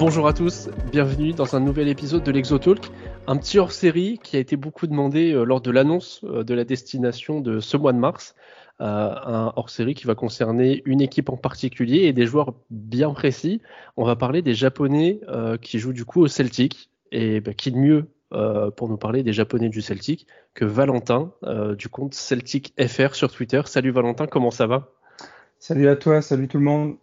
[0.00, 2.90] Bonjour à tous, bienvenue dans un nouvel épisode de l'Exotalk,
[3.26, 6.64] un petit hors-série qui a été beaucoup demandé euh, lors de l'annonce euh, de la
[6.64, 8.34] destination de ce mois de mars.
[8.80, 13.60] Euh, un hors-série qui va concerner une équipe en particulier et des joueurs bien précis.
[13.98, 15.20] On va parler des Japonais
[15.60, 16.88] qui jouent du coup au Celtic.
[17.12, 18.06] Et bah, qui de mieux
[18.76, 21.34] pour nous parler des Japonais du Celtic que Valentin
[21.76, 23.60] du compte Celtic FR sur Twitter.
[23.66, 24.88] Salut Valentin, comment ça va?
[25.58, 26.96] Salut à toi, salut tout le monde.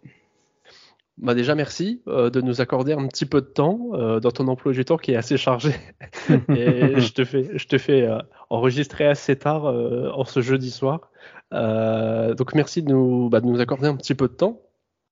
[1.20, 4.46] Bah déjà merci euh, de nous accorder un petit peu de temps euh, dans ton
[4.46, 5.74] emploi du temps qui est assez chargé
[6.48, 8.18] et je te fais, je te fais euh,
[8.50, 11.10] enregistrer assez tard en ce jeudi soir.
[11.50, 14.62] donc merci de nous, bah, de nous accorder un petit peu de temps.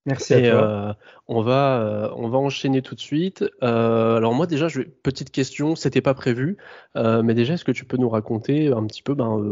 [0.05, 0.97] Merci à toi.
[1.27, 3.45] on va, on va enchaîner tout de suite.
[3.61, 6.57] alors moi déjà, je, petite question, c'était pas prévu,
[6.95, 9.43] mais déjà est-ce que tu peux nous raconter un petit peu ben,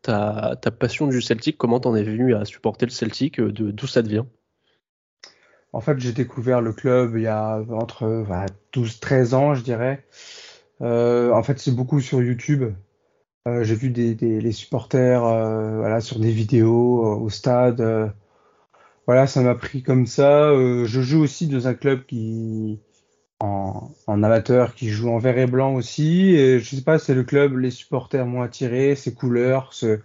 [0.00, 4.02] ta, ta passion du Celtic, comment t'en es venu à supporter le Celtic, d'où ça
[4.02, 4.26] te vient
[5.76, 8.24] en fait, j'ai découvert le club il y a entre
[8.72, 10.02] 12-13 ans, je dirais.
[10.80, 12.72] Euh, en fait, c'est beaucoup sur YouTube.
[13.46, 18.12] Euh, j'ai vu des, les supporters euh, voilà, sur des vidéos au stade.
[19.06, 20.50] voilà, ça m'a pris comme ça.
[20.54, 22.80] je joue aussi dans un club qui
[23.40, 26.30] en, amateur qui joue en vert et blanc aussi.
[26.36, 30.00] Et je sais pas, c'est le club, les supporters m'ont attiré, ses couleurs, ce,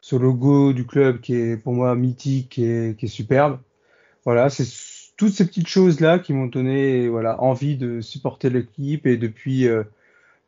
[0.00, 3.60] ce logo du club qui est pour moi mythique et qui est superbe.
[4.24, 4.64] Voilà, c'est
[5.18, 9.06] toutes ces petites choses-là qui m'ont donné voilà, envie de supporter l'équipe.
[9.06, 9.82] Et depuis, euh,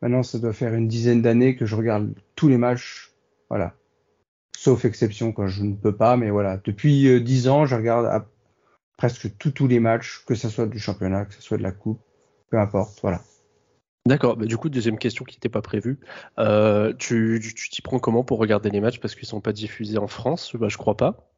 [0.01, 3.11] maintenant, ça doit faire une dizaine d'années que je regarde tous les matchs.
[3.49, 3.75] Voilà.
[4.57, 6.15] Sauf exception quand je ne peux pas.
[6.15, 8.25] Mais voilà, depuis euh, dix ans, je regarde
[8.97, 11.99] presque tous les matchs, que ce soit du championnat, que ce soit de la coupe,
[12.49, 12.99] peu importe.
[13.01, 13.21] Voilà.
[14.07, 15.99] D'accord, bah, du coup, deuxième question qui n'était pas prévue.
[16.39, 18.99] Euh, tu t'y prends comment pour regarder les matchs?
[19.01, 21.30] Parce qu'ils ne sont pas diffusés en France bah, Je crois pas.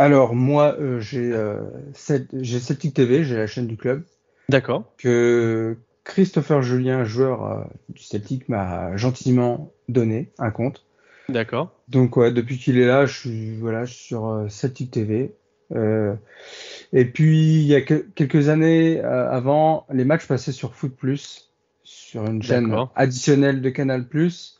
[0.00, 1.60] Alors, moi, euh, j'ai euh,
[1.92, 4.02] Celtic TV, j'ai la chaîne du club.
[4.48, 4.84] D'accord.
[4.96, 10.86] Que Christopher Julien, joueur euh, du Celtic, m'a gentiment donné un compte.
[11.28, 11.74] D'accord.
[11.88, 15.34] Donc, ouais, depuis qu'il est là, je suis, voilà, sur Celtic TV.
[15.74, 21.52] et puis, il y a quelques années avant, les matchs passaient sur Foot Plus,
[21.84, 24.58] sur une chaîne additionnelle de Canal Plus,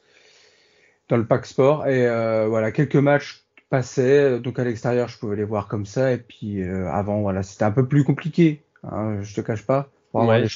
[1.08, 1.86] dans le pack sport.
[1.86, 2.06] Et
[2.46, 4.40] voilà, quelques matchs passait.
[4.40, 6.12] Donc à l'extérieur, je pouvais les voir comme ça.
[6.12, 8.62] Et puis euh, avant, voilà, c'était un peu plus compliqué.
[8.82, 9.88] Hein, je te cache pas.
[10.12, 10.48] Pour ouais, les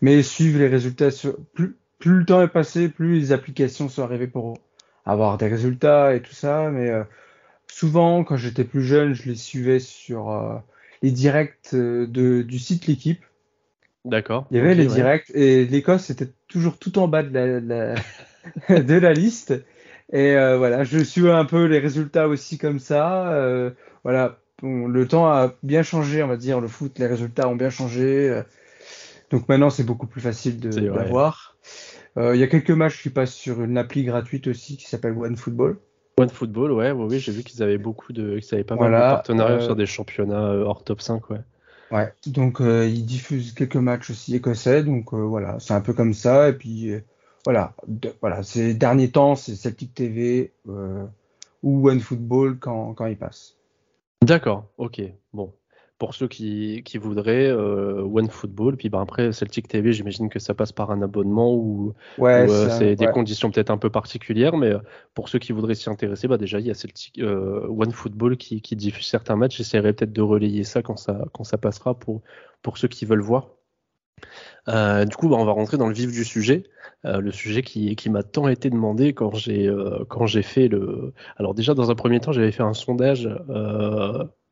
[0.00, 1.36] Mais suivre les résultats, sur...
[1.54, 4.58] plus, plus le temps est passé, plus les applications sont arrivées pour
[5.04, 6.70] avoir des résultats et tout ça.
[6.70, 7.02] Mais euh,
[7.66, 10.54] souvent, quand j'étais plus jeune, je les suivais sur euh,
[11.02, 13.24] les directs de, du site L'équipe.
[14.04, 14.46] D'accord.
[14.50, 17.68] Il y avait les directs et l'Écosse était toujours tout en bas de la, de
[18.68, 19.54] la, de la liste.
[20.12, 23.30] Et euh, voilà, je suis un peu les résultats aussi comme ça.
[23.32, 23.70] Euh,
[24.04, 26.60] voilà, le temps a bien changé, on va dire.
[26.60, 28.30] Le foot, les résultats ont bien changé.
[28.30, 28.42] Euh.
[29.30, 31.56] donc maintenant, c'est beaucoup plus facile de l'avoir.
[32.16, 35.76] Il y a quelques matchs qui passent sur une appli gratuite aussi qui s'appelle OneFootball.
[36.18, 38.96] OneFootball, ouais, ouais, oui, j'ai vu qu'ils avaient beaucoup de, qu'ils avaient pas mal de
[38.96, 41.38] partenariats sur des championnats hors top 5, ouais.
[41.92, 46.48] Ouais, donc ils diffusent quelques matchs aussi écossais, donc voilà, c'est un peu comme ça.
[46.48, 46.92] Et puis
[47.44, 47.74] voilà,
[48.20, 51.04] voilà, ces derniers temps, c'est Celtic TV euh,
[51.62, 53.56] ou OneFootball quand, quand il passe.
[54.22, 55.00] D'accord, ok.
[55.32, 55.52] Bon,
[55.98, 60.52] pour ceux qui, qui voudraient euh, OneFootball, puis ben après Celtic TV, j'imagine que ça
[60.54, 64.72] passe par un abonnement ou, euh, c'est des conditions peut-être un peu particulières, mais
[65.14, 68.74] pour ceux qui voudraient s'y intéresser, bah déjà il y a Celtic OneFootball qui, qui
[68.74, 69.56] diffuse certains matchs.
[69.56, 72.22] J'essaierai peut-être de relayer ça quand ça quand ça passera pour
[72.62, 73.48] pour ceux qui veulent voir.
[74.68, 76.64] Euh, du coup, bah, on va rentrer dans le vif du sujet,
[77.04, 81.14] euh, le sujet qui, m'a tant été demandé quand j'ai euh, quand j'ai fait le.
[81.36, 83.28] Alors déjà, dans un premier temps, j'avais fait un sondage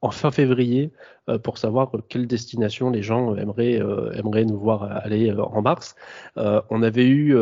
[0.03, 0.92] en fin février
[1.42, 5.97] pour savoir quelle destination les gens aimeraient nous voir aller en mars.
[6.36, 7.36] on avait eu,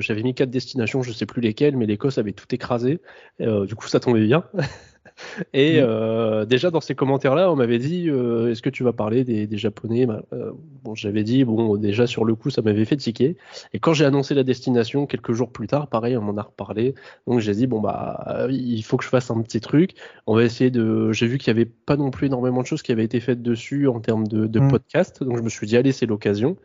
[0.00, 3.00] j'avais mis quatre destinations, je sais plus lesquelles, mais l'Écosse avait tout écrasé.
[3.40, 4.44] du coup, ça tombait bien.
[5.52, 5.84] Et mm.
[5.84, 9.48] euh, déjà dans ces commentaires-là, on m'avait dit euh, est-ce que tu vas parler des,
[9.56, 13.36] Japonais bah, euh, Bon, j'avais dit bon, déjà sur le coup, ça m'avait fait tiquer.
[13.72, 16.94] Et quand j'ai annoncé la destination quelques jours plus tard, pareil, on m'en a reparlé.
[17.26, 19.94] Donc j'ai dit bon bah il faut que je fasse un petit truc.
[20.26, 21.12] On va essayer de.
[21.12, 23.42] J'ai vu qu'il y avait pas non plus énormément de choses qui avaient été faites
[23.42, 24.68] dessus en termes de, de mm.
[24.68, 25.22] podcast.
[25.22, 26.56] Donc je me suis dit allez, c'est l'occasion.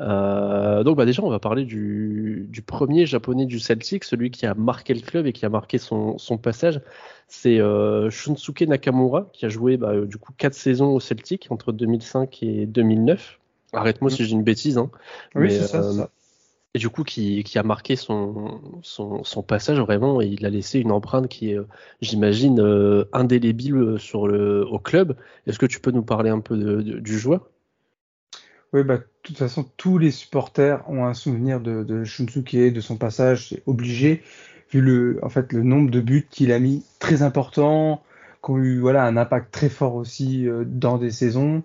[0.00, 4.44] Euh, donc bah déjà on va parler du, du, premier japonais du Celtic, celui qui
[4.44, 6.80] a marqué le club et qui a marqué son, son passage.
[7.28, 11.70] C'est euh, Shunsuke Nakamura qui a joué bah, du coup quatre saisons au Celtic entre
[11.72, 13.38] 2005 et 2009.
[13.72, 14.78] Arrête-moi si j'ai une bêtise.
[14.78, 14.90] Hein.
[15.34, 16.06] Oui, c'est ça, euh,
[16.74, 20.50] Et du coup, qui, qui a marqué son, son, son, passage vraiment, et il a
[20.50, 21.58] laissé une empreinte qui est,
[22.00, 25.16] j'imagine, euh, indélébile sur le, au club.
[25.48, 27.50] Est-ce que tu peux nous parler un peu de, du joueur?
[28.74, 32.80] Oui, bah, de toute façon, tous les supporters ont un souvenir de, de Shunsuke, de
[32.80, 34.24] son passage, c'est obligé,
[34.72, 38.02] vu le, en fait, le nombre de buts qu'il a mis, très important,
[38.44, 41.62] qui ont eu voilà, un impact très fort aussi euh, dans des saisons.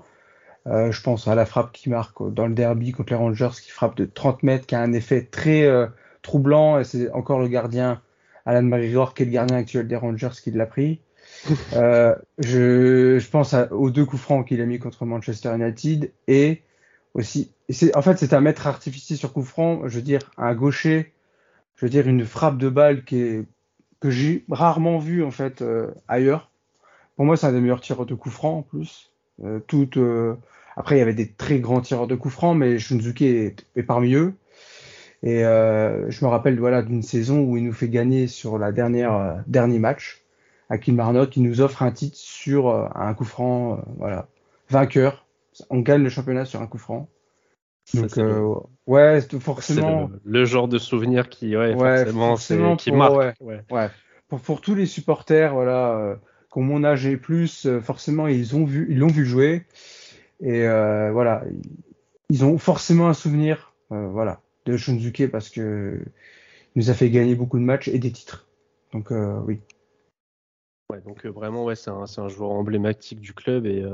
[0.68, 3.72] Euh, je pense à la frappe qui marque dans le derby contre les Rangers, qui
[3.72, 5.88] frappe de 30 mètres, qui a un effet très euh,
[6.22, 8.04] troublant, et c'est encore le gardien,
[8.46, 11.02] Alan McGregor, qui est le gardien actuel des Rangers, qui l'a pris.
[11.74, 16.62] je, je, pense aux deux coups francs qu'il a mis contre Manchester United et
[17.16, 19.88] en fait, c'est un maître artificier sur coup franc.
[19.88, 21.14] Je veux dire, un gaucher.
[21.76, 23.46] Je veux dire, une frappe de balle que
[24.04, 26.52] j'ai rarement vu en fait euh, ailleurs.
[27.16, 29.12] Pour moi, c'est un des meilleurs tireurs de coup franc en plus.
[29.44, 29.60] Euh,
[29.98, 30.36] euh,
[30.76, 33.26] Après, il y avait des très grands tireurs de coup franc, mais Shunzuki
[33.76, 34.34] est, parmi eux.
[35.22, 39.78] Et je me rappelle d'une saison où il nous fait gagner sur la dernière dernier
[39.78, 40.22] match
[40.70, 41.36] à Kilmarnock.
[41.36, 43.80] Il nous offre un titre sur un coup franc,
[44.70, 45.26] vainqueur
[45.70, 47.10] on gagne le championnat sur un coup franc.
[47.94, 50.10] Donc, euh, ouais, forcément.
[50.24, 53.36] Le, genre de souvenir qui, ouais, forcément, qui marque.
[53.42, 53.90] Ouais,
[54.28, 56.16] Pour, pour, tous les supporters, voilà, euh,
[56.56, 59.66] ont mon âge et plus, euh, forcément, ils ont vu, ils l'ont vu jouer.
[60.42, 61.44] Et voilà,
[62.30, 66.00] ils ont forcément un souvenir, voilà, de Shunzuke parce que
[66.76, 68.48] il nous a fait gagner beaucoup de matchs et des titres.
[68.94, 69.12] Donc,
[69.46, 69.60] oui.
[71.06, 73.86] Donc vraiment ouais c'est un, joueur emblématique du club et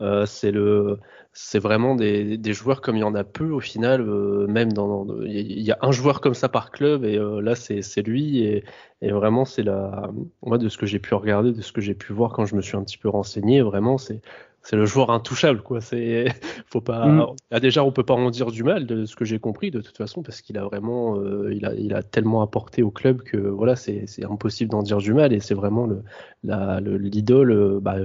[0.00, 1.00] euh, c'est le
[1.32, 5.06] c'est vraiment des, joueurs comme il y en a peu au final euh, même dans
[5.24, 8.44] il y a un joueur comme ça par club et euh, là c'est c'est lui
[8.44, 8.64] et,
[9.02, 10.08] et vraiment c'est la
[10.42, 12.54] moi de ce que j'ai pu regarder de ce que j'ai pu voir quand je
[12.54, 14.20] me suis un petit peu renseigné vraiment c'est
[14.66, 15.80] c'est le joueur intouchable quoi.
[15.80, 16.26] C'est
[16.66, 17.26] faut pas mm.
[17.52, 19.80] ah, déjà on peut pas en dire du mal de ce que j'ai compris de
[19.80, 23.22] toute façon parce qu'il a vraiment euh, il a il a tellement apporté au club
[23.22, 25.32] que voilà c'est impossible d'en dire du mal.
[25.32, 26.02] Et c'est vraiment le
[26.42, 27.96] la l'idole euh, bah,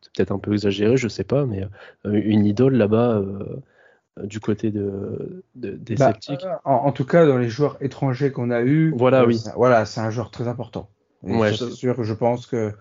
[0.00, 1.64] c'est peut-être un peu exagéré je sais pas mais
[2.06, 3.22] euh, une idole là-bas
[4.22, 8.62] du côté de, des bah, sceptiques en, tout cas dans les joueurs étrangers qu'on a
[8.62, 9.38] eu voilà oui.
[9.54, 10.88] voilà c'est un joueur très important.
[11.22, 12.72] Ouais, c'est sûr je pense que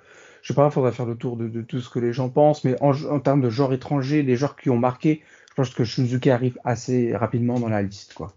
[0.45, 2.63] je sais pas, il faudrait faire le tour de, tout ce que les gens pensent,
[2.63, 6.29] mais en, termes de genre étranger, les genres qui ont marqué, je pense que Shunzuki
[6.29, 8.31] arrive assez rapidement dans la liste, quoi.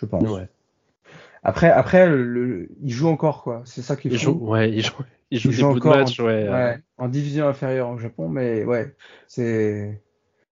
[0.00, 0.24] Je pense.
[1.44, 3.62] Après, après, il joue encore, quoi.
[3.64, 6.78] C'est ça qui il joue, ouais, il joue, il joue, des encore matchs, en, ouais,
[6.98, 8.92] en division inférieure au Japon, mais ouais,
[9.28, 10.02] c'est.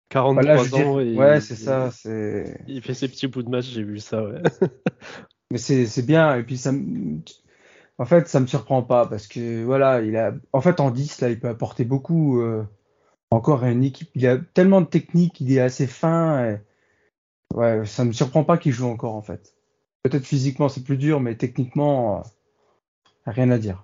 [0.09, 0.95] 43 ans.
[0.95, 1.91] ouais, c'est ça.
[1.91, 2.61] C'est.
[2.67, 4.23] Il fait ses petits bouts de match, j'ai vu ça.
[4.23, 4.41] Ouais.
[5.51, 6.35] mais c'est bien.
[6.35, 6.71] Et puis ça,
[7.99, 11.21] en fait, ça me surprend pas parce que voilà, il a, en fait, en 10
[11.21, 12.41] là, il peut apporter beaucoup.
[12.41, 12.63] Euh,
[13.31, 16.59] encore à une équipe, il a tellement de technique, il est assez fin.
[17.53, 19.55] Ouais, ça me surprend pas qu'il joue encore en fait.
[20.03, 22.23] Peut-être physiquement c'est plus dur, mais techniquement,
[23.25, 23.83] rien à dire.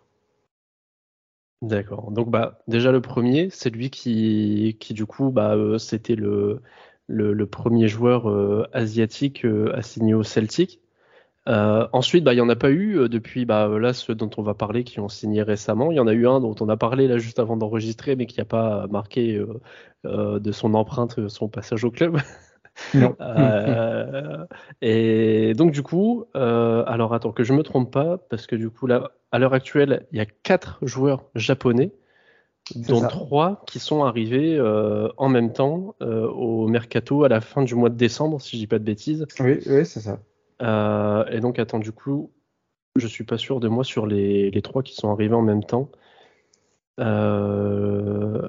[1.61, 2.11] D'accord.
[2.11, 6.61] Donc bah déjà le premier, c'est lui qui, qui du coup bah euh, c'était le,
[7.07, 10.82] le, premier joueur euh, asiatique assigné au Celtic.
[11.49, 14.29] Euh, ensuite, bah, il n'y en a pas eu euh, depuis bah, là ceux dont
[14.37, 15.91] on va parler qui ont signé récemment.
[15.91, 18.25] Il y en a eu un dont on a parlé là juste avant d'enregistrer, mais
[18.25, 19.59] qui n'a pas marqué euh,
[20.05, 22.17] euh, de son empreinte son passage au club.
[22.93, 23.15] Non.
[24.81, 28.87] et donc du coup, alors attends que je me trompe pas, parce que du coup
[28.87, 31.91] là, à l'heure actuelle, il y a quatre joueurs japonais,
[32.75, 34.59] dont trois qui sont arrivés
[35.17, 38.67] en même temps au mercato à la fin du mois de décembre, si je dis
[38.67, 39.27] pas de bêtises.
[39.39, 40.17] Oui, oui, c'est ça.
[40.63, 42.31] Euh, et donc, attends, du coup,
[42.95, 45.63] je suis pas sûr de moi sur les, les trois qui sont arrivés en même
[45.63, 45.89] temps.
[46.99, 48.47] Euh...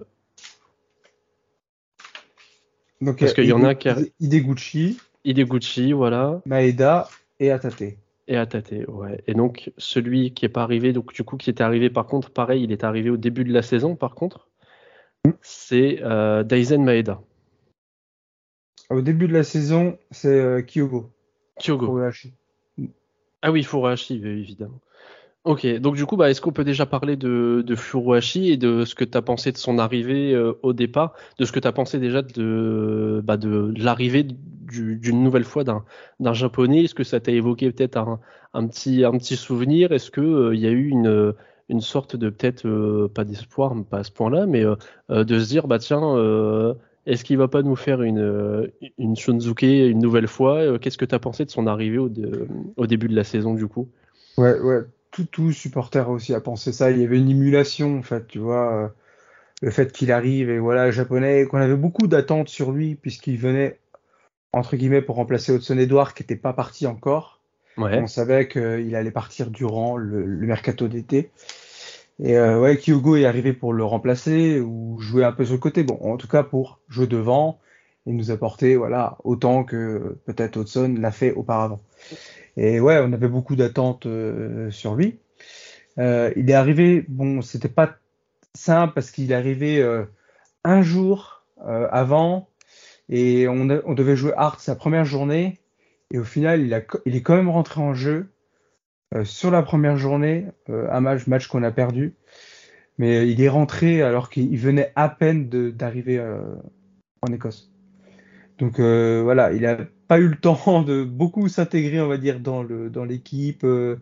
[3.01, 3.89] Donc, Parce qu'il y en a qui.
[4.21, 4.99] Ideguchi.
[5.25, 6.41] Ideguchi, voilà.
[6.47, 7.09] Maeda
[7.41, 7.97] et Atate.
[8.29, 9.23] Et Atate, ouais.
[9.27, 12.31] Et donc, celui qui est pas arrivé, donc du coup, qui était arrivé par contre,
[12.31, 14.49] pareil, il est arrivé au début de la saison par contre,
[15.27, 15.33] hmm.
[15.43, 17.21] c'est euh, Daizen Maeda.
[18.91, 20.63] Au début de la saison, c'est euh,
[21.61, 22.01] Kyogo.
[23.43, 24.81] Ah oui, Furuhashi, évidemment.
[25.45, 28.87] Ok, donc du coup, bah, est-ce qu'on peut déjà parler de, de Furuhashi et de
[28.87, 31.69] ce que tu as pensé de son arrivée euh, au départ, de ce que tu
[31.69, 36.85] as pensé déjà de, bah, de, l'arrivée d'une nouvelle fois d'un japonais?
[36.85, 38.21] Est-ce que ça t'a évoqué peut-être un,
[38.55, 39.93] un, petit, un petit souvenir?
[39.93, 41.35] Est-ce qu'il euh, y a eu une,
[41.69, 44.65] une sorte de peut-être, euh, pas d'espoir, pas à ce point-là, mais
[45.11, 46.17] de se dire, bah tiens,
[47.07, 48.67] est-ce qu'il va pas nous faire une, euh,
[48.99, 50.59] une Shunzuke une nouvelle fois?
[50.59, 52.11] Euh, Qu'est-ce que tu as pensé de son arrivée au,
[52.77, 53.89] au, début de la saison du coup?
[54.39, 54.81] Ouais, ouais,
[55.11, 56.91] tout, tout supporter aussi a pensé ça.
[56.91, 58.75] Il y avait une émulation en fait, tu vois.
[58.75, 58.89] Euh,
[59.63, 63.79] le fait qu'il arrive et voilà, japonais, qu'on avait beaucoup d'attentes sur lui puisqu'il venait
[64.53, 67.41] entre guillemets pour remplacer Hudson Edouard qui n'était pas parti encore.
[67.77, 67.99] Ouais.
[67.99, 71.31] On savait qu'il allait partir durant le, le mercato d'été.
[72.23, 75.61] Et euh, ouais, Kyogo est arrivé pour le remplacer ou jouer un peu sur le
[75.61, 75.83] côté.
[75.83, 77.59] Bon, en tout cas pour jouer devant
[78.07, 81.81] et nous apporter voilà autant que peut-être Hudson l'a fait auparavant.
[82.57, 85.19] Et ouais, on avait beaucoup d'attentes euh, sur lui.
[85.99, 87.97] Euh, il est arrivé, bon, c'était pas
[88.55, 90.05] simple parce qu'il est arrivé euh,
[90.63, 92.49] un jour avant
[93.09, 95.59] et on, on, devait jouer Hart sa première journée
[96.11, 98.34] et au final il, a, il est quand même rentré en jeu
[99.23, 102.15] sur la première journée, un match, match qu'on a perdu.
[102.99, 106.21] Mais il est rentré alors qu'il venait à peine d'arriver
[107.23, 107.71] en Écosse.
[108.59, 109.79] Donc euh, voilà, il n'a
[110.09, 113.65] pas eu le temps de beaucoup s'intégrer, on va dire, dans le dans l'équipe.
[113.65, 113.97] Euh,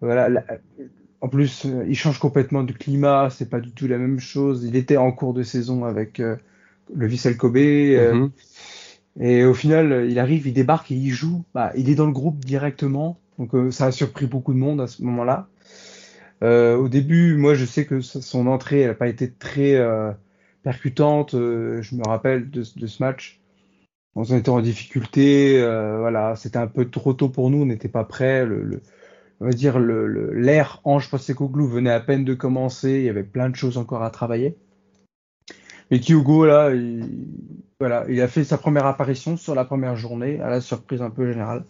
[0.00, 0.28] voilà.
[1.20, 4.64] en plus, euh, il change complètement de climat, c'est pas du tout la même chose.
[4.64, 7.56] Il était en cours de saison avec le Vissel Kobe.
[7.56, 8.30] Mhm.
[9.18, 11.44] Et au final, il arrive, il débarque et il joue.
[11.54, 13.18] Bah, il est dans le groupe directement.
[13.38, 15.48] Donc ça a surpris beaucoup de monde à ce moment-là.
[16.42, 19.78] au début, moi, je sais que son entrée n'a pas été très
[20.62, 21.32] percutante.
[21.32, 23.40] je me rappelle de, ce match
[24.16, 27.88] on était en difficulté, euh, voilà, c'était un peu trop tôt pour nous, on n'était
[27.88, 28.48] pas prêts.
[29.40, 33.22] On va dire le, l'air Ange Postecoglou venait à peine de commencer, il y avait
[33.22, 34.56] plein de choses encore à travailler.
[35.90, 37.28] Mais Kyogo là, il,
[37.78, 41.10] voilà, il a fait sa première apparition sur la première journée, à la surprise un
[41.10, 41.64] peu générale.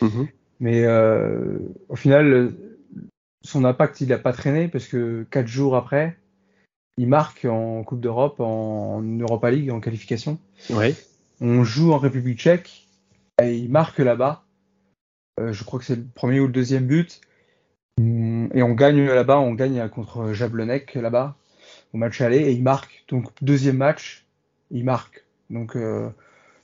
[0.00, 0.28] Mm-hmm.
[0.62, 2.54] Mais euh, au final,
[3.42, 6.16] son impact il n'a pas traîné parce que quatre jours après,
[6.96, 10.38] il marque en Coupe d'Europe, en, Europa League, en qualification.
[10.70, 10.94] Oui.
[11.40, 12.86] On joue en République tchèque
[13.42, 14.44] et il marque là-bas.
[15.40, 17.20] Euh, je crois que c'est le premier ou le deuxième but.
[17.98, 21.36] Mm, et on gagne là-bas, on gagne contre Jablonek là-bas
[21.92, 23.04] au match aller et il marque.
[23.08, 24.26] Donc deuxième match,
[24.70, 25.24] il marque.
[25.50, 26.08] Donc euh,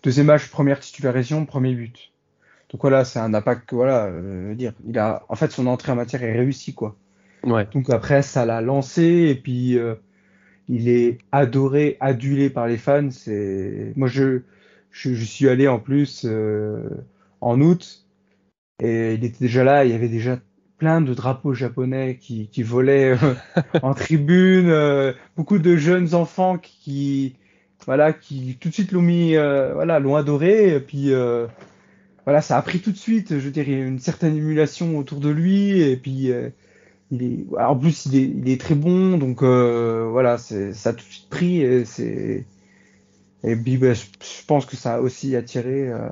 [0.04, 2.12] deuxième match, première titularisation, premier but.
[2.70, 3.72] Donc voilà, c'est un impact.
[3.72, 6.96] Voilà, euh, dire, il a en fait son entrée en matière est réussie quoi.
[7.44, 7.66] Ouais.
[7.72, 9.78] Donc après ça l'a lancé et puis
[10.68, 13.10] il est adoré, adulé par les fans.
[13.10, 14.42] C'est moi je
[14.90, 16.88] je, suis allé en plus euh,
[17.40, 18.06] en août
[18.82, 19.84] et il était déjà là.
[19.84, 20.38] Il y avait déjà
[20.78, 23.34] plein de drapeaux japonais qui, qui volaient euh,
[23.82, 27.36] en tribune, euh, beaucoup de jeunes enfants qui,
[27.84, 30.74] voilà, qui tout de suite l'ont mis, voilà, l'ont adoré.
[30.74, 31.12] Et puis
[32.28, 33.38] voilà, ça a pris tout de suite.
[33.38, 36.30] Je dirais une certaine émulation autour de lui et puis
[37.10, 41.28] il est, en plus il est, très bon, donc voilà, ça a tout de suite
[41.28, 42.44] pris et c'est
[43.44, 46.08] et puis, ben, je pense que ça a aussi attiré euh,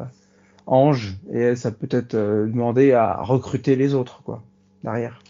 [0.67, 4.43] Ange et ça peut-être euh, demandé à recruter les autres, quoi,
[4.85, 5.21] derrière.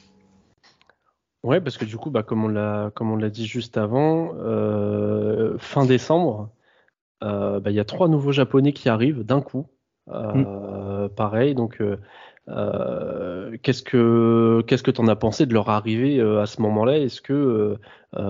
[1.43, 6.51] Ouais, parce que du coup, bah, comme on l'a dit juste avant, euh, fin décembre,
[7.21, 9.67] bah, il y a trois nouveaux japonais qui arrivent d'un coup.
[10.07, 11.09] Mm.
[11.17, 11.83] Pareil, donc
[12.47, 16.99] qu'est-ce que qu'est-ce que t'en as pensé de leur arrivée à ce moment-là?
[16.99, 17.77] Est-ce que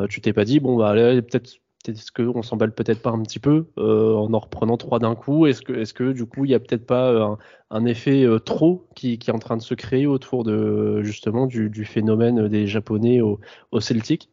[0.09, 3.66] tu t'es pas dit bon bah peut-être est-ce qu'on s'emballe peut-être pas un petit peu
[3.78, 5.47] euh, en en reprenant trois d'un coup?
[5.47, 7.37] Est-ce que, est que du coup il n'y a peut-être pas euh,
[7.71, 11.85] un, effet euh, trop qui, est en train de se créer autour de justement du,
[11.85, 13.40] phénomène des Japonais au,
[13.80, 14.30] Celtic?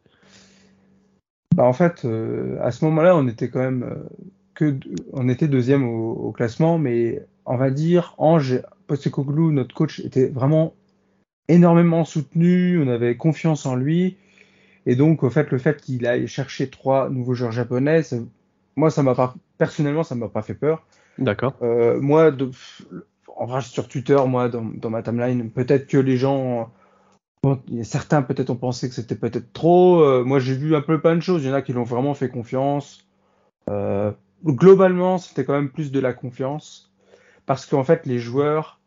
[1.54, 2.06] Bah En fait,
[2.60, 4.04] à ce moment-là, on était quand même
[4.54, 4.76] que
[5.12, 10.74] on était deuxième au, classement, mais on va dire Ange Postecoglou, notre coach, était vraiment
[11.48, 12.82] énormément soutenu.
[12.82, 14.16] On avait confiance en lui.
[14.86, 18.02] Et donc, au fait, le fait qu'il aille chercher trois nouveaux joueurs japonais,
[18.76, 20.84] moi, ça m'a pas, personnellement, ça m'a pas fait peur.
[21.18, 21.54] D'accord.
[21.62, 22.50] Euh, moi, de,
[23.36, 26.70] en vrai, sur Twitter, moi, dans, dans ma timeline, peut-être que les gens,
[27.42, 30.02] bon, certains peut-être ont pensé que c'était peut-être trop.
[30.02, 31.44] Euh, moi, j'ai vu un peu plein de choses.
[31.44, 33.06] Il y en a qui l'ont vraiment fait confiance.
[33.70, 34.12] Euh,
[34.44, 36.92] globalement, c'était quand même plus de la confiance.
[37.46, 38.80] Parce qu'en fait, les joueurs,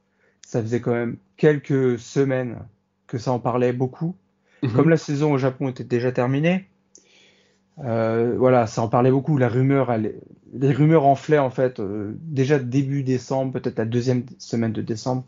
[0.46, 2.58] ça faisait quand même quelques semaines
[3.06, 4.16] que ça en parlait beaucoup.
[4.64, 4.74] Mhm.
[4.74, 6.68] Comme la saison au Japon était déjà terminée,
[7.84, 9.38] euh, voilà, ça en parlait beaucoup.
[9.38, 14.74] La rumeur, les rumeurs enflaient en fait euh, déjà début décembre, peut-être la deuxième semaine
[14.74, 15.24] de décembre.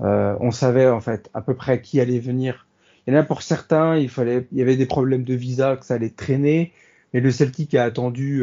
[0.00, 2.66] Euh, on savait en fait à peu près qui allait venir.
[3.06, 5.76] Il y en a pour certains, il fallait, il y avait des problèmes de visa,
[5.76, 6.72] que ça allait traîner,
[7.12, 8.42] mais le Celtic a attendu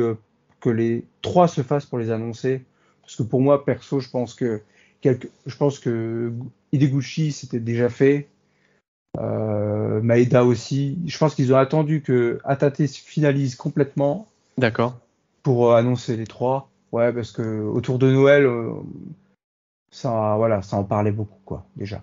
[0.60, 2.62] que les trois se fassent pour les annoncer.
[3.01, 4.62] Parce que pour moi, perso, je pense que
[5.03, 6.31] je pense que
[6.72, 8.27] Ideguchi c'était déjà fait.
[9.20, 10.98] Euh, Maeda aussi.
[11.05, 14.27] Je pense qu'ils ont attendu que Atate finalise complètement.
[14.58, 14.98] D'accord.
[15.43, 16.70] Pour euh, annoncer les trois.
[16.91, 18.74] Ouais, parce que autour de Noël, euh,
[19.91, 22.01] ça, voilà, ça en parlait beaucoup, quoi, déjà.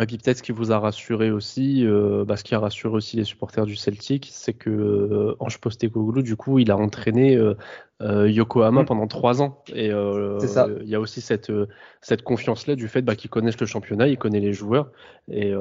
[0.00, 2.92] Et puis peut-être ce qui vous a rassuré aussi, euh, bah, ce qui a rassuré
[2.96, 7.36] aussi les supporters du Celtic, c'est que euh, Ange Postecoglou, du coup, il a entraîné
[7.36, 7.54] euh,
[8.02, 8.86] euh Yokohama mm.
[8.86, 9.62] pendant trois ans.
[9.72, 11.52] Et il y a aussi cette,
[12.00, 14.90] cette confiance-là du fait bah, qu'il connaisse le championnat, il connaît les joueurs.
[15.28, 15.54] Et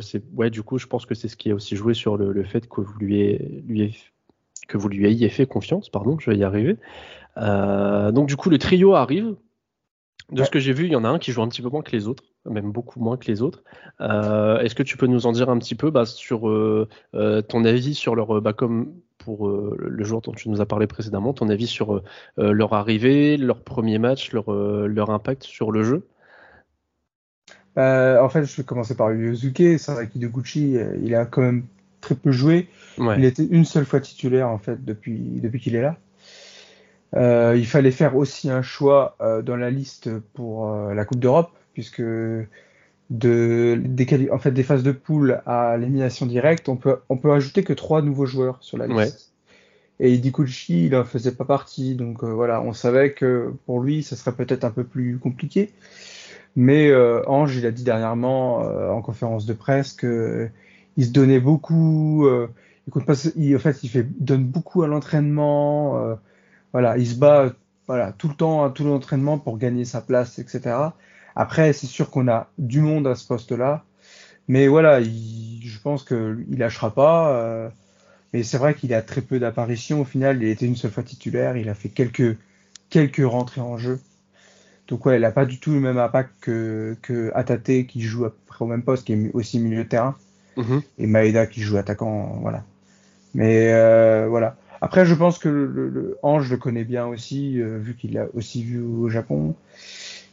[0.00, 2.32] c'est ouais, du coup, je pense que c'est ce qui a aussi joué sur le,
[2.32, 3.96] le fait que vous lui, lui
[4.66, 5.90] que vous lui ayez fait confiance.
[5.90, 6.76] Pardon, je vais y arriver.
[7.36, 9.36] donc du coup, le trio arrive.
[10.32, 11.68] De ce que j'ai vu, il y en a un qui joue un petit peu
[11.68, 13.62] moins que les autres, même beaucoup moins que les autres.
[14.00, 16.50] Est-ce que tu peux nous en dire un petit peu bah, sur
[17.12, 21.32] ton avis sur leur, bah, comme pour le joueur dont tu nous as parlé précédemment,
[21.32, 22.02] ton avis sur
[22.36, 26.06] leur arrivée, leur premier match, leur, leur impact sur le jeu?
[27.78, 29.78] Euh, en fait, je vais commencer par Yosuke.
[29.78, 31.64] Saraki Gucci, euh, il a quand même
[32.00, 32.68] très peu joué.
[32.98, 35.96] Il était une seule fois titulaire en fait depuis depuis qu'il est là.
[37.14, 42.00] Euh, il fallait faire aussi un choix dans la liste pour la Coupe d'Europe, puisque
[43.10, 47.32] de des, en fait des phases de poule à l'élimination directe, on peut on peut
[47.32, 49.32] ajouter que trois nouveaux joueurs sur la liste.
[50.00, 54.16] Et Idikuchi, il en faisait pas partie, donc voilà, on savait que pour lui, ça
[54.16, 55.72] serait peut-être un peu plus compliqué.
[56.56, 60.48] Mais euh, Ange, il a dit dernièrement euh, en conférence de presse que
[60.96, 62.26] il se donnait beaucoup.
[62.26, 62.48] Euh,
[62.86, 65.98] il pas, il, en fait, il fait donne beaucoup à l'entraînement.
[65.98, 66.14] Euh,
[66.72, 67.52] voilà, il se bat
[67.86, 70.76] voilà tout le temps à tout l'entraînement pour gagner sa place, etc.
[71.36, 73.84] Après, c'est sûr qu'on a du monde à ce poste-là,
[74.48, 77.70] mais voilà, il, je pense que il lâchera pas.
[78.32, 80.00] mais c'est vrai qu'il a très peu d'apparitions.
[80.00, 81.56] Au final, il était une seule fois titulaire.
[81.56, 82.36] Il a fait quelques
[82.90, 84.00] quelques rentrées en jeu.
[84.88, 88.24] Donc ouais, elle n'a pas du tout le même impact que, que Atate qui joue
[88.24, 90.16] à peu près au même poste, qui est aussi milieu de terrain,
[90.56, 90.82] mhm.
[90.98, 92.64] et Maeda qui joue attaquant, voilà.
[93.34, 94.56] Mais euh, voilà.
[94.80, 98.26] Après, je pense que le, le, Ange le connaît bien aussi, euh, vu qu'il l'a
[98.34, 99.54] aussi vu au Japon.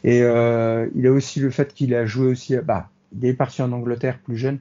[0.03, 3.61] Et euh, il a aussi le fait qu'il a joué aussi, bah, il est parti
[3.61, 4.59] en Angleterre plus jeune.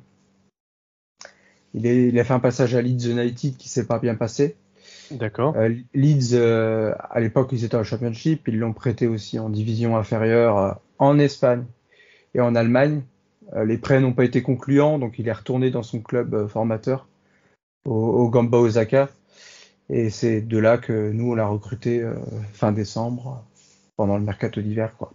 [1.75, 4.56] Il, est, il a fait un passage à Leeds United qui s'est pas bien passé.
[5.11, 5.54] D'accord.
[5.56, 8.46] Euh, Leeds, euh, à l'époque, ils étaient en Championship.
[8.49, 11.64] Ils l'ont prêté aussi en division inférieure euh, en Espagne
[12.34, 13.02] et en Allemagne.
[13.64, 17.06] les prêts n'ont pas été concluants, donc il est retourné dans son club formateur
[17.84, 19.10] au, au, Gamba Osaka.
[19.90, 22.02] Et c'est de là que nous, on l'a recruté
[22.54, 23.45] fin décembre
[23.97, 24.97] pendant le mercato d'hiver.
[24.97, 25.12] quoi.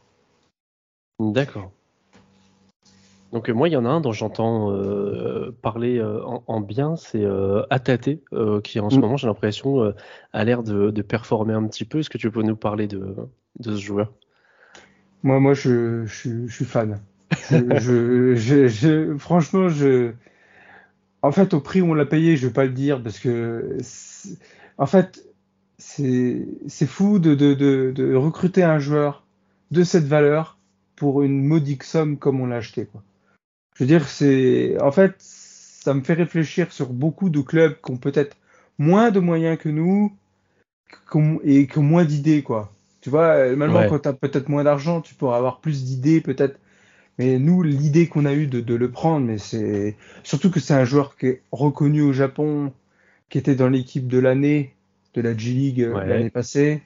[1.20, 1.72] D'accord.
[3.34, 6.96] Donc euh, moi, il y en a un dont j'entends euh, parler euh, en, bien,
[6.96, 7.26] c'est
[7.70, 8.10] Atate,
[8.64, 9.00] qui en ce mm.
[9.00, 9.94] moment, j'ai l'impression,
[10.34, 12.00] a l'air de, performer un petit peu.
[12.00, 13.16] Est-ce que tu peux nous parler de,
[13.62, 14.14] ce joueur?
[15.24, 17.02] Moi, moi, je, suis fan.
[17.52, 20.14] je, franchement, je,
[21.22, 23.78] en fait, au prix où on l'a payé, je vais pas le dire parce que,
[24.78, 25.26] en fait,
[25.78, 29.26] c'est fou de, de, recruter un joueur
[29.72, 30.57] de cette valeur
[30.98, 33.02] pour une modique somme comme on l'a acheté, quoi.
[33.76, 37.92] Je veux dire, c'est en fait, ça me fait réfléchir sur beaucoup de clubs qui
[37.92, 38.36] ont peut-être
[38.78, 40.12] moins de moyens que nous
[41.44, 42.74] et qui ont moins d'idées, quoi.
[43.02, 46.60] Tu vois, normalement, quand tu as peut-être moins d'argent, tu pourras avoir plus d'idées, peut-être.
[47.18, 50.86] Mais nous, l'idée qu'on a eue de, le prendre, mais c'est surtout que c'est un
[50.86, 52.74] joueur qui est reconnu au Japon,
[53.30, 54.74] qui était dans l'équipe de l'année
[55.14, 56.82] de la G League euh, l'année passée.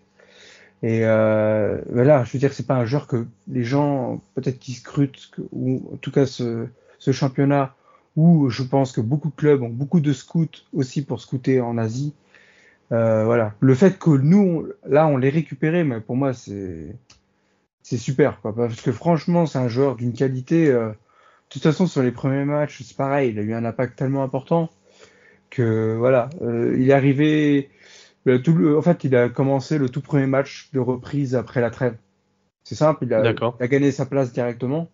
[0.84, 4.74] Et euh, voilà, je veux dire, c'est pas un joueur que les gens peut-être qui
[4.74, 6.68] scrutent ou en tout cas ce,
[7.12, 7.76] championnat
[8.16, 11.78] où je pense que beaucoup de clubs ont beaucoup de scouts aussi pour scouter en
[11.78, 12.14] Asie.
[12.92, 16.96] Euh, voilà, le fait que nous là on l'ait récupéré, mais pour moi c'est
[17.84, 20.70] c'est super quoi, parce que franchement c'est un joueur d'une qualité.
[20.70, 20.96] Euh, de
[21.50, 24.70] toute façon sur les premiers matchs c'est pareil, il a eu un impact tellement important
[25.52, 27.70] que voilà, euh, il est arrivé.
[28.26, 31.96] Tout en fait, il a commencé le tout premier match de reprise après la trêve.
[32.64, 34.90] C'est simple, il a, il a gagné sa place directement.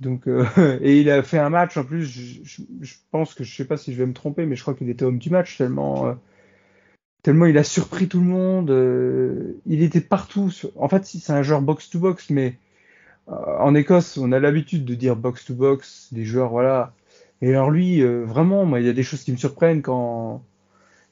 [0.00, 0.44] Donc, euh,
[0.82, 2.04] et il a fait un match en plus.
[2.04, 4.74] Je, je, pense que je sais pas si je vais me tromper, mais je crois
[4.74, 6.14] qu'il était homme du match tellement, euh,
[7.22, 8.70] tellement il a surpris tout le monde.
[8.70, 10.52] Euh, il était partout.
[10.76, 12.58] en fait, c'est un joueur box to box, mais
[13.28, 16.92] en Écosse, on a l'habitude de dire box to box, des joueurs voilà.
[17.40, 20.42] Et alors lui, vraiment, moi, il y a des choses qui me surprennent quand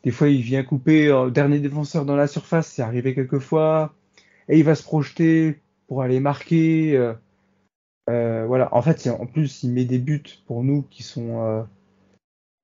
[0.04, 3.94] des fois il vient couper dernier défenseur dans la surface, c'est arrivé quelques fois,
[4.48, 7.14] et il va se projeter pour aller marquer.
[8.10, 11.44] Euh, voilà, en fait, en plus, il met des buts pour nous qui sont.
[11.44, 11.62] Euh,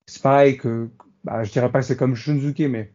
[0.07, 0.89] c'est pareil que.
[1.25, 2.91] Bah, je dirais pas que c'est comme Shunzuke, mais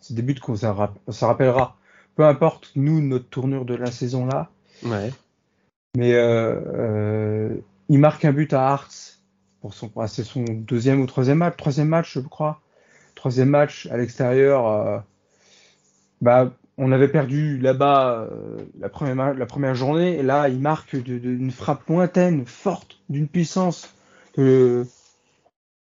[0.00, 1.76] c'est des buts qu'on se rappellera.
[2.14, 4.50] Peu importe, nous, notre tournure de la saison là.
[4.84, 5.10] Ouais.
[5.96, 7.54] Mais euh,
[7.88, 9.20] il marque un but à Hearts
[9.60, 9.90] pour son.
[9.96, 11.56] Ah, c'est son deuxième ou troisième match.
[11.56, 12.60] Troisième match, je crois.
[13.22, 15.04] Troisième match à l'extérieur.
[16.20, 21.88] bah, on avait perdu là-bas euh, la, première, journée, et là, il marque d'une frappe
[21.88, 23.94] lointaine, forte, d'une puissance
[24.32, 24.84] que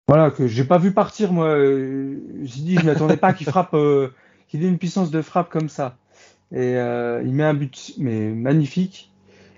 [0.08, 1.50] voilà que j'ai pas vu partir moi.
[1.50, 4.10] Euh, j'ai dit, je m'attendais pas qu'il frappe, euh,
[4.48, 5.96] qu'il ait une puissance de frappe comme ça.
[6.52, 9.14] Et il met un but mais magnifique.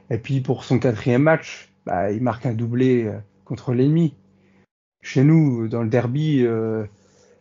[0.09, 3.09] Et puis pour son quatrième match, bah, il marque un doublé
[3.45, 4.15] contre l'ennemi.
[5.01, 6.45] Chez nous, dans le derby,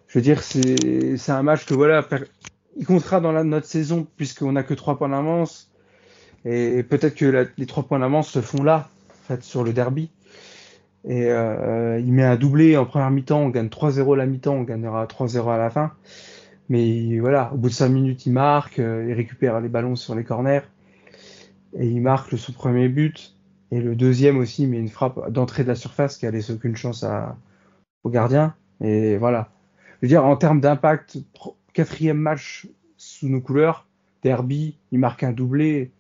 [0.09, 2.07] je veux dire, c'est un match que voilà,
[2.77, 5.71] il comptera dans la, notre saison puisqu'on n'a que trois points d'avance.
[6.45, 10.11] Et, peut-être que les trois points d'avance se font là, en fait, sur le derby.
[11.05, 14.63] Et euh, il met un doublé en première mi-temps, on gagne 3-0 la mi-temps, on
[14.63, 15.93] gagnera 3-0 à la fin.
[16.71, 20.15] Mais voilà, au bout de 5 minutes, il marque, euh, il récupère les ballons sur
[20.15, 20.63] les corners.
[21.79, 23.35] Et il marque son premier but.
[23.71, 26.77] Et le deuxième aussi, mais une frappe d'entrée de la surface qui a laissé aucune
[26.77, 27.05] chance
[28.05, 28.55] au gardien.
[28.81, 29.51] Et voilà.
[30.01, 31.19] Je veux dire, en termes d'impact,
[31.73, 33.87] quatrième match sous nos couleurs,
[34.23, 35.93] derby, il marque un doublé.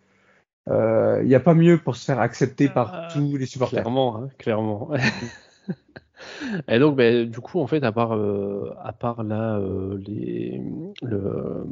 [0.69, 3.83] Euh, il n'y a pas mieux pour se faire accepter par euh, tous les supporters.
[3.83, 4.91] Clairement, hein, clairement.
[6.69, 9.61] Et donc, ben, du coup, en fait, à part, euh, à part là,
[9.99, 10.61] les,
[11.03, 11.65] le,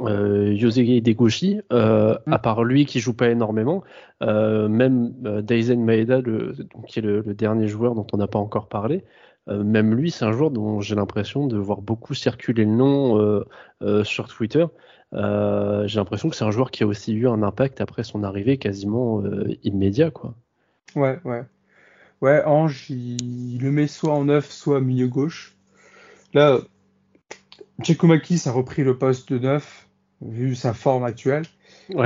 [0.00, 2.40] euh, Yosege Degoshi, euh, à mm.
[2.40, 3.82] part lui qui joue pas énormément,
[4.22, 6.54] euh, même euh, Daisen Maeda, le,
[6.88, 9.04] qui est le, dernier joueur dont on n'a pas encore parlé, euh,
[9.50, 13.44] même lui, c'est un joueur dont j'ai l'impression de voir beaucoup circuler le nom
[14.04, 14.66] sur Twitter.
[15.12, 18.58] j'ai l'impression que c'est un joueur qui a aussi eu un impact après son arrivée
[18.58, 19.22] quasiment
[19.62, 20.34] immédiat, quoi.
[20.96, 21.44] Ouais, ouais.
[22.20, 25.54] Ouais, Ange, il, le met soit en neuf, soit milieu gauche.
[26.34, 26.58] Là,
[27.82, 29.88] Tchekomakis a repris le poste de neuf
[30.20, 31.44] vu sa forme actuelle.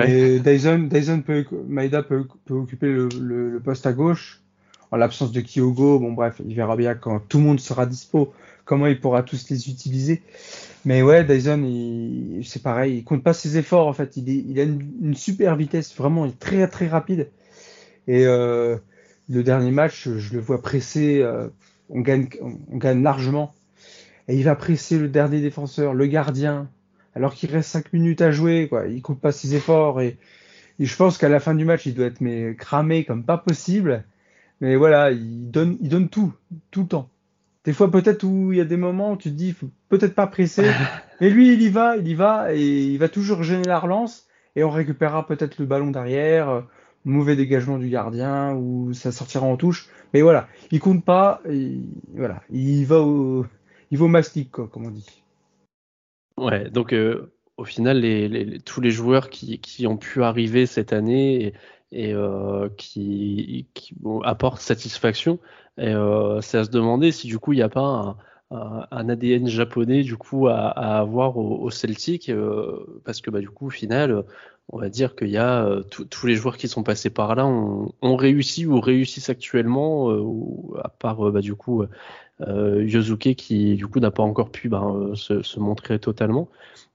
[0.06, 4.40] Et Dyson, Dyson peut, Maeda peut, peut occuper le, le, poste à gauche.
[4.94, 8.32] En l'absence de Kyogo, bon bref, il verra bien quand tout le monde sera dispo,
[8.64, 10.22] comment il pourra tous les utiliser.
[10.84, 14.16] Mais ouais, Dyson, c'est pareil, il compte pas ses efforts en fait.
[14.16, 17.28] Il, a une, super vitesse, vraiment, il est très très rapide.
[18.06, 18.76] Et euh,
[19.28, 21.48] le dernier match, je le vois presser, euh,
[21.90, 22.28] on, gagne,
[23.02, 23.52] largement.
[24.28, 26.68] Et il va presser le dernier défenseur, le gardien,
[27.16, 28.86] alors qu'il reste 5 minutes à jouer, quoi.
[28.86, 30.18] Il coupe pas ses efforts et,
[30.78, 34.04] je pense qu'à la fin du match, il doit être cramé comme pas possible.
[34.64, 36.32] Mais voilà, il donne, il donne tout,
[36.70, 37.10] tout le temps.
[37.64, 40.14] Des fois, peut-être où il y a des moments où tu te dis, faut peut-être
[40.14, 40.64] pas presser.
[41.20, 44.26] mais lui, il y va, il y va et il va toujours gêner la relance
[44.56, 46.66] et on récupérera peut-être le ballon derrière,
[47.04, 49.90] mauvais dégagement du gardien ou ça sortira en touche.
[50.14, 51.80] Mais voilà, il compte pas, et,
[52.14, 53.44] voilà, il va au,
[53.90, 55.22] il va au mastic, quoi, comme on dit.
[56.38, 60.94] Ouais, donc euh, au final, les, tous les joueurs qui, qui, ont pu arriver cette
[60.94, 61.52] année
[61.92, 63.94] et, euh, qui, qui
[64.24, 65.38] apportent satisfaction,
[65.78, 68.16] et euh, c'est à se demander si du coup il n'y a pas
[68.50, 73.66] un, ADN japonais du coup à, avoir au, Celtic, euh, parce que bah, du coup
[73.66, 74.24] au final,
[74.68, 77.46] on va dire qu'il y a euh, tous les joueurs qui sont passés par là
[77.46, 81.84] ont, réussi ou réussissent actuellement, ou, à part bah, du coup
[82.40, 86.48] euh, Yosuke qui du coup n'a pas encore pu ben, euh, se, montrer totalement.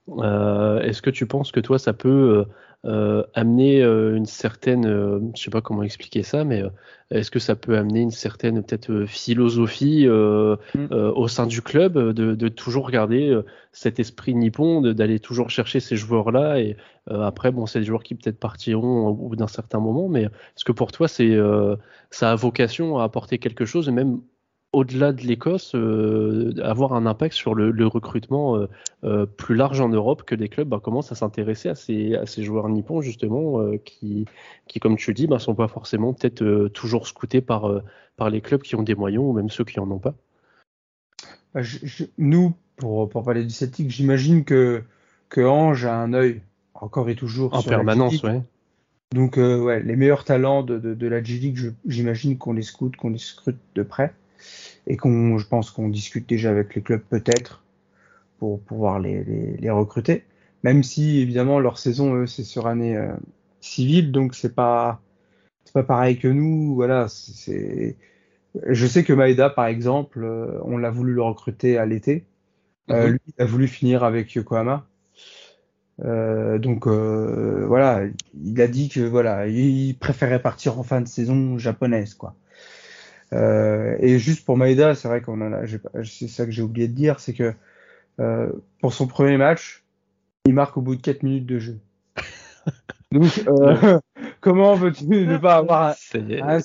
[0.09, 2.45] Euh, est-ce que tu penses que toi ça peut
[2.83, 6.63] amener une certaine, je sais pas comment expliquer ça, mais
[7.11, 10.87] est-ce que ça peut amener une certaine peut-être philosophie mm.
[10.91, 13.37] au sein du club de, toujours garder
[13.71, 16.77] cet esprit nippon, d'aller toujours chercher ces joueurs-là et
[17.09, 20.63] après bon c'est des joueurs qui peut-être partiront au bout d'un certain moment, mais est-ce
[20.63, 21.37] que pour toi c'est
[22.11, 24.21] ça a vocation à apporter quelque chose et même
[24.71, 28.67] au-delà de l'Écosse, euh, avoir un impact sur le, recrutement euh,
[29.03, 32.25] euh, plus large en Europe, que les clubs bah, commencent à s'intéresser à ces, à
[32.25, 34.25] ces joueurs nippons, justement, qui,
[34.67, 37.81] qui, comme tu le dis, ne bah, sont pas forcément peut-être toujours scoutés par,
[38.15, 40.13] par les clubs qui ont des moyens ou même ceux qui n'en ont pas.
[41.53, 41.61] Bah,
[42.19, 44.83] nous, pour, pour parler du Celtic, j'imagine que,
[45.29, 46.41] que Ange a un œil
[46.75, 48.41] encore et toujours en permanence, ouais.
[49.15, 53.09] Donc, ouais, les meilleurs talents de, de, de la G-League, j'imagine qu'on les scoute, qu'on
[53.09, 54.13] les scrute de près
[54.89, 57.63] et qu'on, je pense qu'on discute déjà avec les clubs peut-être
[58.39, 60.23] pour pouvoir les, les, les, recruter.
[60.63, 63.13] Même si évidemment leur saison eux c'est sur année euh,
[63.61, 65.01] civile, donc c'est pas
[65.63, 66.75] c'est pas pareil que nous.
[66.75, 67.95] Voilà, c'est
[68.67, 72.25] je sais que Maeda par exemple, euh, on l'a voulu le recruter à l'été.
[72.89, 73.11] Euh, mhm.
[73.11, 74.85] lui, il a voulu finir avec Yokohama.
[76.03, 78.03] Euh, donc voilà,
[78.41, 82.35] il a dit que voilà, il préférait partir en fin de saison japonaise quoi.
[83.33, 85.61] Euh, et juste pour Maeda, c'est vrai qu'on en a,
[86.03, 87.53] c'est ça que j'ai oublié de dire, c'est que
[88.19, 88.49] euh,
[88.81, 89.83] pour son premier match,
[90.45, 91.79] il marque au bout de 4 minutes de jeu.
[93.11, 93.99] Donc, euh,
[94.41, 96.59] comment veux-tu ne pas avoir un,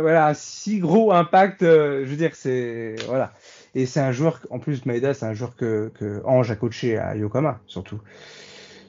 [0.00, 3.32] voilà, un, si gros impact euh, Je veux dire, c'est voilà.
[3.74, 6.96] Et c'est un joueur, en plus Maeda, c'est un joueur que, que Ange a coaché
[6.96, 8.00] à Yokohama surtout.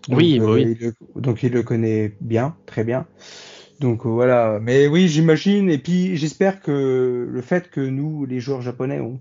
[0.09, 0.93] oui, euh, oui.
[1.15, 3.05] donc il le connaît bien, très bien.
[3.79, 5.69] Donc euh, voilà, mais oui, j'imagine.
[5.69, 9.19] Et puis j'espère que le fait que nous, les joueurs japonais, ont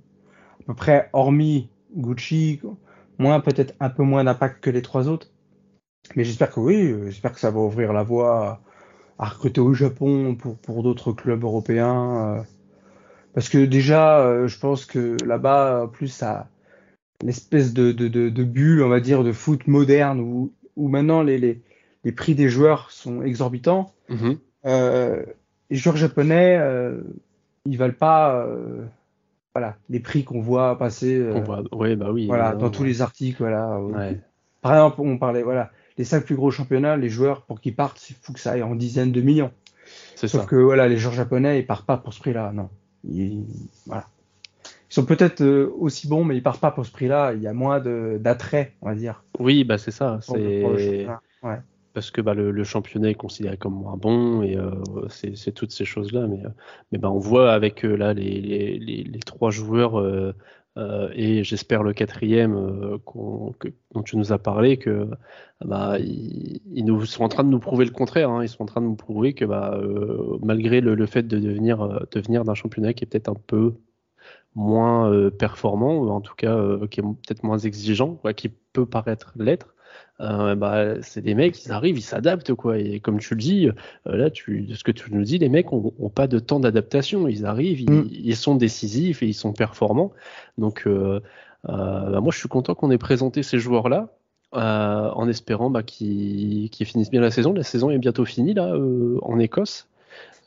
[0.60, 2.60] à peu près, hormis Gucci,
[3.18, 5.28] moins peut-être un peu moins d'impact que les trois autres.
[6.14, 8.60] Mais j'espère que oui, euh, j'espère que ça va ouvrir la voie
[9.18, 12.36] à recruter au Japon pour, d'autres clubs européens.
[12.38, 12.42] Euh.
[13.34, 16.48] Parce que déjà, je pense que là-bas, plus ça,
[17.22, 20.52] l'espèce de, de, bulle, on va dire, de foot moderne où,
[20.88, 21.60] maintenant les, les,
[22.04, 23.92] les prix des joueurs sont exorbitants.
[24.08, 24.38] Mm-hmm.
[24.66, 25.24] Euh,
[25.70, 27.00] les joueurs japonais, euh,
[27.64, 28.85] ils valent pas euh,
[29.55, 33.38] voilà, les prix qu'on voit passer euh, bah oui, voilà, dans tous les articles.
[33.38, 33.81] Voilà.
[34.62, 38.11] Par exemple, on parlait, voilà, les cinq plus gros championnats, les joueurs, pour qu'ils partent,
[38.11, 39.52] il faut que ça aille en dizaines de millions.
[40.16, 42.68] Sauf que voilà, les joueurs japonais, ils partent pas pour ce prix-là, non.
[43.05, 43.44] Ils,
[43.87, 44.07] voilà.
[44.90, 47.35] Ils sont peut-être euh, aussi bons, mais ils partent pas pour ce prix-là.
[47.35, 49.22] Il y a moins d'attrait, on va dire.
[49.38, 50.18] Oui, bah c'est ça.
[50.22, 51.07] C'est
[51.96, 54.70] parce que bah, le, championnat est considéré comme moins bon et euh,
[55.09, 56.26] c'est toutes ces choses-là.
[56.26, 60.04] Mais, euh, bah, on voit avec là les, trois joueurs
[61.14, 65.09] et j'espère le quatrième dont tu nous as parlé que
[65.64, 65.96] bah,
[66.66, 68.28] nous sont en train de nous prouver le contraire.
[68.28, 68.42] Hein.
[68.42, 69.46] Ils sont en train de nous prouver que
[70.44, 73.72] malgré le, fait de devenir, d'un championnat qui est peut-être un peu
[74.56, 78.87] moins euh, performant, ou en tout cas euh, qui est peut-être moins exigeant, qui peut
[78.87, 79.75] paraître l'être,
[80.20, 82.78] euh, bah, c'est des mecs, ils arrivent, ils s'adaptent, quoi.
[82.78, 83.68] Et comme tu le dis,
[84.06, 87.28] là, tu, ce que tu nous dis, les mecs ont, pas de temps d'adaptation.
[87.28, 88.09] Ils arrivent, ils, mm.
[88.11, 90.12] ils, sont décisifs et ils sont performants.
[90.59, 90.88] Donc,
[91.64, 94.09] bah, moi, je suis content qu'on ait présenté ces joueurs-là.
[94.52, 97.52] en espérant bah, qu'ils finissent bien la saison.
[97.52, 98.74] La saison est bientôt finie là
[99.22, 99.88] en Écosse.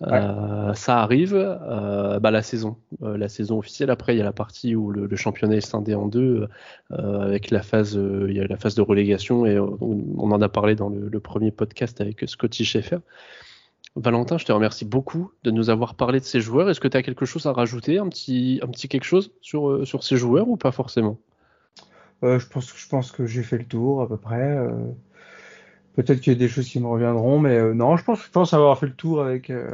[0.08, 3.90] Euh, ça arrive, euh, bah, la saison, euh, la saison officielle.
[3.90, 6.48] Après, il y a la partie où le, championnat est scindé en deux,
[6.92, 10.76] avec la phase, il y a la phase de relégation et on, en a parlé
[10.76, 13.00] dans le, premier podcast avec Scotty Schaeffer.
[13.96, 16.70] Valentin, je te remercie beaucoup de nous avoir parlé de ces joueurs.
[16.70, 19.86] Est-ce que tu as quelque chose à rajouter, un petit, un petit quelque chose sur,
[19.86, 21.18] sur ces joueurs ou pas forcément?
[22.22, 24.58] Je, pense, je pense que j'ai fait le tour à peu près.
[26.00, 28.30] Peut-être qu'il y a des choses qui me reviendront, mais euh, non, je pense, je
[28.30, 29.70] pense avoir fait le tour avec, euh,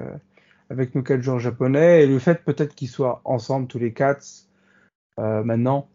[0.72, 4.26] avec nos quatre joueurs japonais et le fait peut-être qu'ils soient ensemble tous les quatre
[5.20, 5.88] euh, maintenant.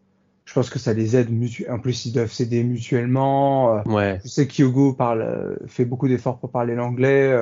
[0.45, 1.75] Je pense que ça les aide mutuellement.
[1.75, 3.83] En plus, ils doivent s'aider mutuellement.
[3.87, 4.21] ouais.
[4.23, 7.37] Je sais que parle, fait beaucoup d'efforts pour parler l'anglais.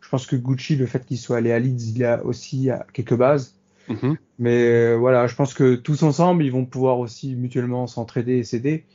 [0.00, 3.16] je pense que Gucci, le fait qu'il soit allé à Leeds, il a aussi quelques
[3.16, 3.54] bases.
[3.90, 4.16] Mm-hmm.
[4.38, 8.86] Mais voilà, je pense que tous ensemble, ils vont pouvoir aussi mutuellement s'entraider et s'aider.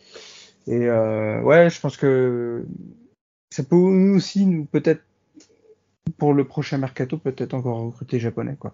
[0.66, 2.66] Et ouais, je pense que
[3.50, 5.02] ça peut nous aussi, nous, peut-être,
[6.18, 8.74] pour le prochain mercato, peut-être encore recruter japonais, quoi.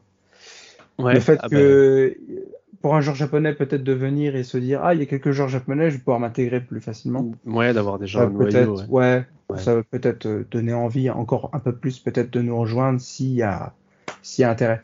[1.00, 2.36] le fait ah que bah.
[2.82, 5.32] pour un joueur japonais, peut-être de venir et se dire ah il y a quelques
[5.32, 7.32] joueurs japonais, je vais pouvoir m'intégrer plus facilement.
[7.46, 9.26] Ouais, d'avoir des gens peut-être, ouais.
[9.58, 13.34] ça va peut-être euh, donner envie encore un peu plus peut-être de nous rejoindre s'il
[13.34, 13.74] y a
[14.22, 14.84] s'il y a intérêt.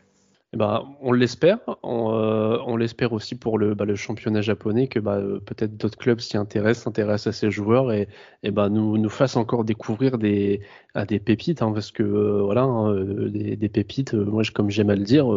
[0.53, 1.59] Eh ben, on l'espère.
[1.83, 2.46] Euh,
[2.77, 6.19] on, l'espère aussi pour le, bah, le, championnat japonais que bah, euh, peut-être d'autres clubs
[6.19, 8.07] s'y intéressent, s'intéressent à ces joueurs et,
[8.43, 10.61] et bah, nous, nous fassent encore découvrir des,
[10.93, 11.61] à des pépites.
[11.61, 12.93] Hein, parce que euh, voilà, hein,
[13.29, 15.27] des, des, pépites, moi comme j'aime à le dire,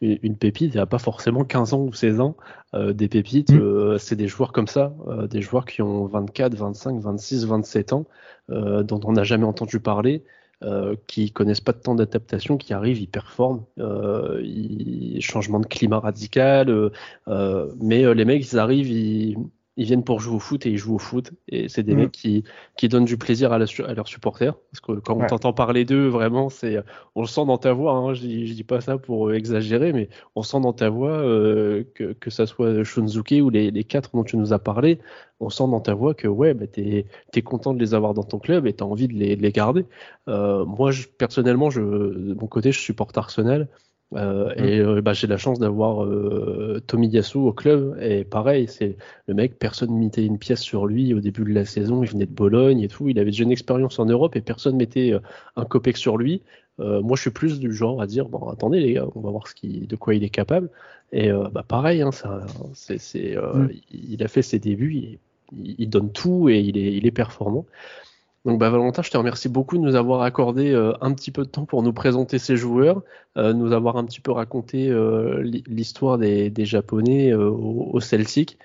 [0.00, 2.36] une, pépite, il n'y a pas forcément 15 ans ou 16 ans.
[2.74, 3.98] des pépites, mm.
[3.98, 4.94] c'est des joueurs comme ça,
[5.30, 8.06] des joueurs qui ont 24, 25, 26, 27 ans,
[8.48, 10.24] dont on n'a jamais entendu parler.
[10.64, 14.40] Euh, qui connaissent pas de temps d'adaptation, qui arrivent, ils performent, euh,
[15.20, 16.90] changement de climat radical, euh,
[17.28, 19.36] euh mais euh, les mecs ils arrivent, ils,
[19.76, 21.32] ils viennent pour jouer au foot et ils jouent au foot.
[21.48, 21.98] Et c'est des mm.
[21.98, 22.44] mecs qui,
[22.76, 24.54] qui donnent du plaisir à, à leurs supporters.
[24.70, 26.82] Parce que quand on t'entend parler d'eux, vraiment, c'est,
[27.14, 27.92] on le sent dans ta voix.
[27.92, 31.84] Hein, je, je dis pas ça pour exagérer, mais on sent dans ta voix euh,
[31.94, 34.98] que, que ça soit Shunzuke ou les, les quatre dont tu nous as parlé,
[35.40, 38.22] on sent dans ta voix que ouais, bah, tu es, content de les avoir dans
[38.22, 39.84] ton club et tu as envie de les, de les garder.
[40.28, 43.68] Euh, moi, je, personnellement, je, de mon côté, je supporte Arsenal.
[44.14, 44.64] Euh, mm.
[44.64, 47.96] Et euh, bah, j'ai la chance d'avoir euh, Tomiyasu au club.
[48.00, 51.64] Et pareil, c'est le mec, personne mettait une pièce sur lui au début de la
[51.64, 52.02] saison.
[52.02, 53.08] Il venait de Bologne et tout.
[53.08, 55.12] Il avait déjà une expérience en Europe et personne mettait
[55.56, 56.42] un copec sur lui.
[56.78, 59.48] moi, je suis plus du genre à dire bon, attendez les gars, on va voir
[59.48, 60.70] ce qui, de quoi il est capable.
[61.12, 63.68] Et bah, pareil, hein, ça, c'est, mm.
[63.92, 64.94] il a fait ses débuts.
[64.94, 65.18] Il,
[65.78, 67.66] il, donne tout et il est, il est performant.
[68.46, 71.42] Donc bah, Valentin, je te remercie beaucoup de nous avoir accordé euh, un petit peu
[71.42, 73.02] de temps pour nous présenter ces joueurs,
[73.36, 78.56] euh, nous avoir un petit peu raconté euh, l'histoire des, Japonais au, Celtic.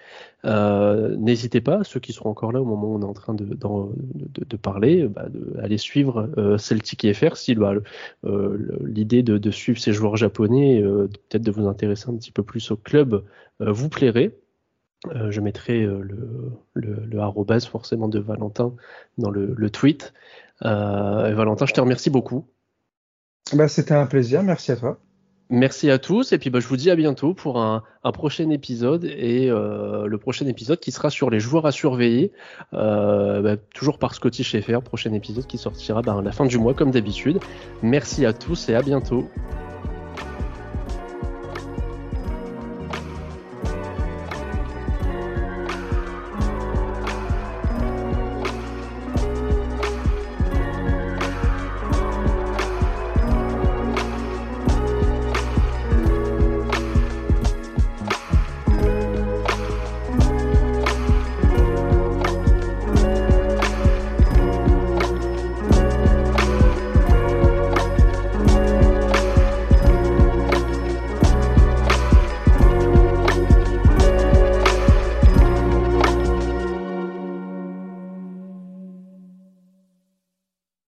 [0.43, 3.55] N'hésitez pas, ceux qui seront encore là au moment où on est en train de,
[4.57, 7.73] parler, bah, d'aller suivre Celtic FR si bah,
[8.83, 12.75] l'idée de, suivre ces joueurs japonais, peut-être de vous intéresser un petit peu plus au
[12.75, 13.23] club,
[13.59, 14.31] vous plairait.
[15.07, 16.01] Euh, je mettrai euh,
[16.73, 18.73] le, le, forcément de Valentin
[19.17, 20.13] dans le, tweet.
[20.63, 22.45] Euh, Valentin, je te remercie beaucoup.
[23.53, 24.99] Bah, C'était un plaisir, merci à toi.
[25.49, 27.83] Merci à tous et puis bah, je vous dis à bientôt pour un,
[28.13, 32.31] prochain épisode et le prochain épisode qui sera sur les joueurs à surveiller,
[32.71, 36.73] bah, toujours par Scotty Schaeffer, prochain épisode qui sortira bah, à la fin du mois
[36.73, 37.39] comme d'habitude.
[37.83, 39.27] Merci à tous et à bientôt.